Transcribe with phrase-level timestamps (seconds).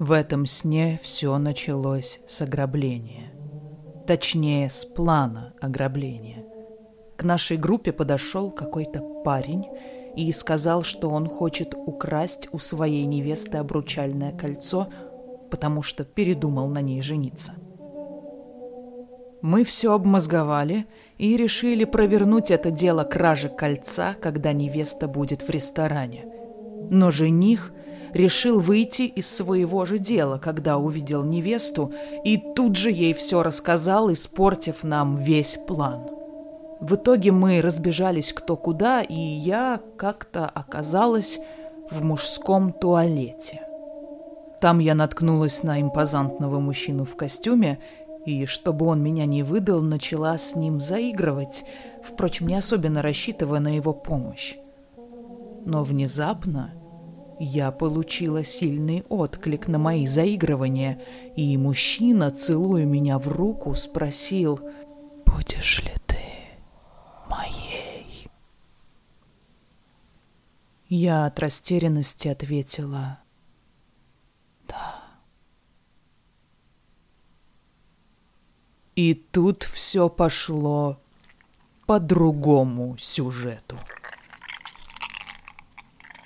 [0.00, 3.34] В этом сне все началось с ограбления.
[4.06, 6.42] Точнее, с плана ограбления.
[7.18, 9.66] К нашей группе подошел какой-то парень
[10.16, 14.88] и сказал, что он хочет украсть у своей невесты обручальное кольцо,
[15.50, 17.52] потому что передумал на ней жениться.
[19.42, 20.86] Мы все обмозговали
[21.18, 26.24] и решили провернуть это дело кражи кольца, когда невеста будет в ресторане.
[26.88, 27.74] Но жених
[28.12, 31.92] решил выйти из своего же дела, когда увидел невесту,
[32.24, 36.08] и тут же ей все рассказал, испортив нам весь план.
[36.80, 41.38] В итоге мы разбежались кто куда, и я как-то оказалась
[41.90, 43.62] в мужском туалете.
[44.60, 47.80] Там я наткнулась на импозантного мужчину в костюме,
[48.26, 51.64] и, чтобы он меня не выдал, начала с ним заигрывать,
[52.02, 54.56] впрочем, не особенно рассчитывая на его помощь.
[55.64, 56.72] Но внезапно
[57.42, 61.00] я получила сильный отклик на мои заигрывания,
[61.36, 64.60] и мужчина, целуя меня в руку, спросил
[65.24, 66.18] «Будешь ли ты
[67.30, 68.28] моей?»
[70.90, 73.20] Я от растерянности ответила
[74.68, 75.00] «Да».
[78.96, 81.00] И тут все пошло
[81.86, 83.78] по другому сюжету.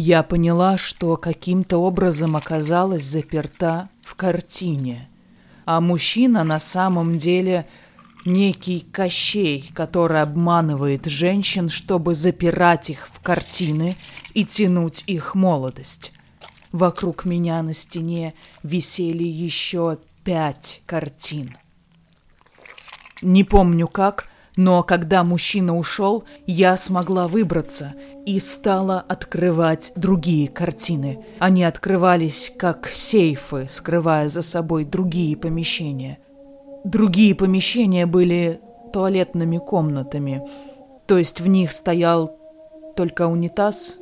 [0.00, 5.08] Я поняла, что каким-то образом оказалась заперта в картине,
[5.64, 7.66] а мужчина на самом деле
[8.24, 13.96] некий Кощей, который обманывает женщин, чтобы запирать их в картины
[14.34, 16.12] и тянуть их молодость.
[16.70, 21.56] Вокруг меня на стене висели еще пять картин.
[23.20, 27.94] Не помню как, но когда мужчина ушел, я смогла выбраться
[28.26, 31.24] и стала открывать другие картины.
[31.38, 36.18] Они открывались как сейфы, скрывая за собой другие помещения.
[36.82, 38.60] Другие помещения были
[38.92, 40.42] туалетными комнатами,
[41.06, 42.36] то есть в них стоял
[42.96, 43.94] только унитаз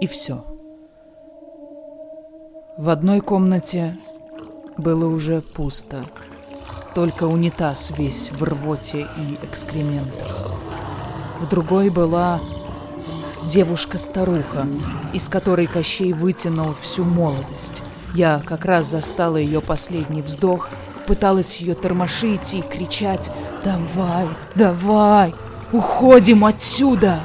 [0.00, 0.44] и все.
[2.78, 3.98] В одной комнате
[4.78, 6.06] было уже пусто–
[6.94, 10.50] только унитаз весь в рвоте и экскрементах.
[11.40, 12.40] В другой была
[13.44, 14.66] девушка-старуха,
[15.12, 17.82] из которой Кощей вытянул всю молодость.
[18.14, 20.70] Я как раз застала ее последний вздох,
[21.06, 23.30] пыталась ее тормошить и кричать
[23.64, 25.34] «Давай, давай,
[25.72, 27.20] уходим отсюда!»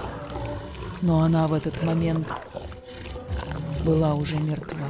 [1.01, 2.27] Но она в этот момент
[3.85, 4.87] была уже мертва.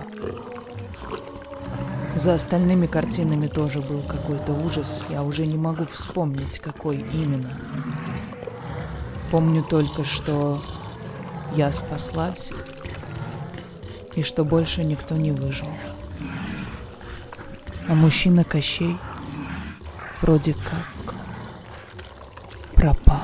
[2.20, 5.06] За остальными картинами тоже был какой-то ужас.
[5.10, 7.58] Я уже не могу вспомнить, какой именно.
[9.32, 10.62] Помню только, что
[11.56, 12.52] я спаслась
[14.16, 15.70] и что больше никто не выжил.
[17.88, 18.98] А мужчина Кощей
[20.22, 21.16] вроде как
[22.76, 23.22] пропал.